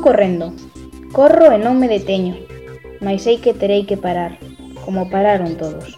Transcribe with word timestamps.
correndo. 0.00 0.52
Corro 1.12 1.52
e 1.52 1.58
non 1.60 1.76
me 1.76 1.88
deteño, 1.88 2.34
mais 3.04 3.24
sei 3.24 3.38
que 3.38 3.56
terei 3.56 3.84
que 3.88 3.96
parar, 3.96 4.36
como 4.84 5.08
pararon 5.12 5.56
todos. 5.56 5.96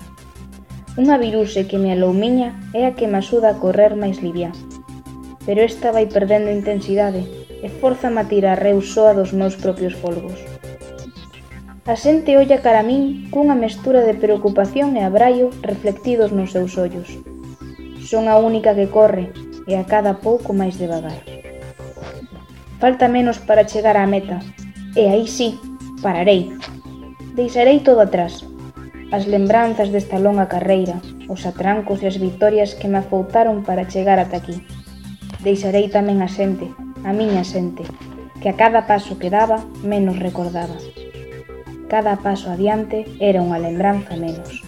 Unha 1.01 1.17
viruse 1.17 1.65
que 1.65 1.81
me 1.81 1.89
aloumiña 1.97 2.53
é 2.77 2.85
a 2.85 2.93
que 2.93 3.09
me 3.09 3.19
axuda 3.19 3.57
a 3.57 3.59
correr 3.63 3.97
máis 3.97 4.21
livia. 4.21 4.53
Pero 5.49 5.65
esta 5.65 5.89
vai 5.89 6.05
perdendo 6.05 6.53
intensidade 6.53 7.25
e 7.65 7.69
forza 7.81 8.13
a 8.13 8.25
tirar 8.29 8.61
reu 8.61 8.85
soa 8.85 9.17
dos 9.17 9.33
meus 9.33 9.57
propios 9.57 9.97
folgos. 9.97 10.37
A 11.89 11.97
xente 11.97 12.37
olla 12.37 12.63
cara 12.63 12.85
a 12.85 12.87
min 12.87 13.27
cunha 13.33 13.57
mestura 13.57 14.05
de 14.05 14.15
preocupación 14.15 14.95
e 14.95 15.03
abraio 15.03 15.49
reflectidos 15.65 16.31
nos 16.31 16.53
seus 16.55 16.77
ollos. 16.79 17.09
Son 18.05 18.29
a 18.29 18.37
única 18.39 18.77
que 18.77 18.93
corre 18.93 19.33
e 19.67 19.75
a 19.75 19.89
cada 19.89 20.21
pouco 20.21 20.53
máis 20.53 20.77
devagar. 20.77 21.32
Falta 22.83 23.07
menos 23.07 23.39
para 23.39 23.63
chegar 23.63 23.95
á 23.95 24.11
meta. 24.11 24.43
E 24.99 25.07
aí 25.07 25.31
sí, 25.31 25.55
pararei. 26.03 26.51
Deixarei 27.31 27.79
todo 27.79 28.03
atrás. 28.03 28.43
As 29.15 29.31
lembranzas 29.31 29.95
desta 29.95 30.19
longa 30.19 30.51
carreira, 30.51 30.99
os 31.31 31.47
atrancos 31.47 32.03
e 32.03 32.11
as 32.11 32.19
vitorias 32.19 32.75
que 32.75 32.91
me 32.91 32.99
afoutaron 32.99 33.63
para 33.63 33.87
chegar 33.87 34.19
ata 34.19 34.43
aquí. 34.43 34.67
Deixarei 35.47 35.95
tamén 35.95 36.27
a 36.27 36.27
xente, 36.27 36.75
a 37.07 37.15
miña 37.15 37.47
xente, 37.47 37.87
que 38.43 38.51
a 38.51 38.59
cada 38.59 38.83
paso 38.91 39.15
que 39.15 39.31
daba 39.31 39.63
menos 39.87 40.19
recordaba. 40.19 40.75
Cada 41.87 42.19
paso 42.19 42.51
adiante 42.51 43.07
era 43.23 43.47
unha 43.47 43.63
lembranza 43.63 44.19
menos. 44.19 44.59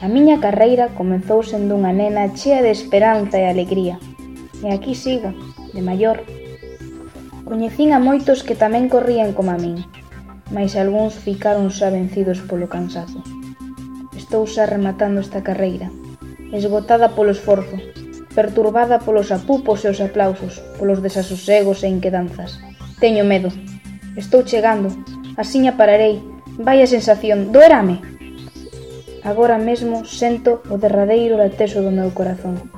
A 0.00 0.08
miña 0.08 0.40
carreira 0.40 0.88
comezou 0.96 1.44
sendo 1.44 1.76
unha 1.76 1.92
nena 1.92 2.32
chea 2.32 2.64
de 2.64 2.72
esperanza 2.72 3.36
e 3.36 3.44
alegría. 3.44 4.00
E 4.64 4.72
aquí 4.72 4.96
sigo, 4.96 5.36
de 5.76 5.84
maior, 5.84 6.24
Coñecín 7.50 7.90
a 7.90 7.98
moitos 7.98 8.46
que 8.46 8.54
tamén 8.54 8.86
corrían 8.86 9.34
como 9.34 9.50
a 9.50 9.58
min, 9.58 9.82
mais 10.54 10.78
algúns 10.78 11.18
ficaron 11.18 11.66
xa 11.74 11.90
vencidos 11.90 12.38
polo 12.46 12.70
cansazo. 12.70 13.18
Estou 14.14 14.46
xa 14.46 14.70
rematando 14.70 15.18
esta 15.18 15.42
carreira, 15.42 15.90
esgotada 16.54 17.10
polo 17.18 17.34
esforzo, 17.34 17.74
perturbada 18.38 19.02
polos 19.02 19.34
apupos 19.34 19.82
e 19.82 19.90
os 19.90 19.98
aplausos, 19.98 20.62
polos 20.78 21.02
desasosegos 21.02 21.82
e 21.82 21.90
inquedanzas. 21.90 22.62
Teño 23.02 23.26
medo. 23.26 23.50
Estou 24.14 24.46
chegando. 24.46 24.94
Asiña 25.34 25.74
pararei. 25.74 26.22
Vai 26.54 26.86
a 26.86 26.86
sensación. 26.86 27.50
Doerame. 27.50 27.98
Agora 29.26 29.58
mesmo 29.58 30.06
sento 30.06 30.62
o 30.70 30.78
derradeiro 30.78 31.34
lateso 31.34 31.82
do 31.82 31.90
meu 31.90 32.14
corazón. 32.14 32.70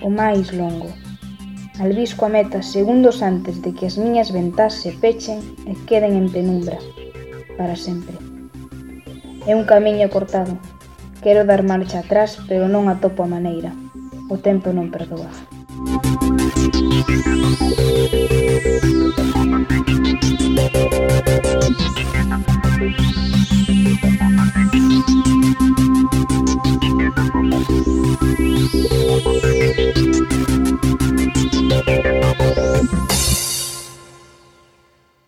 O 0.00 0.08
máis 0.08 0.48
longo. 0.56 1.03
Albisco 1.80 2.24
a 2.24 2.28
meta 2.28 2.62
segundos 2.62 3.22
antes 3.22 3.60
de 3.60 3.74
que 3.74 3.86
as 3.86 3.98
miñas 3.98 4.30
ventás 4.30 4.74
se 4.78 4.92
pechen 4.94 5.42
e 5.66 5.74
queden 5.90 6.14
en 6.14 6.30
penumbra, 6.30 6.78
para 7.58 7.74
sempre. 7.74 8.14
É 9.50 9.58
un 9.58 9.66
camiño 9.66 10.06
cortado. 10.06 10.54
Quero 11.18 11.42
dar 11.42 11.66
marcha 11.66 11.98
atrás, 12.00 12.38
pero 12.46 12.70
non 12.70 12.86
atopo 12.86 13.26
a 13.26 13.32
maneira. 13.34 13.74
O 14.30 14.38
tempo 14.38 14.70
non 14.70 14.94
perdoa. 14.94 15.28
Música. 17.64 19.23